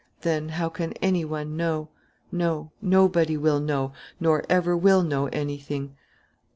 Then 0.21 0.49
how 0.49 0.67
can 0.69 0.93
any 0.93 1.23
one 1.23 1.55
know? 1.55 1.89
No, 2.31 2.71
nobody 2.81 3.37
will 3.37 3.59
know 3.59 3.93
nor 4.19 4.43
ever 4.49 4.75
will 4.75 5.03
know 5.03 5.27
anything. 5.27 5.95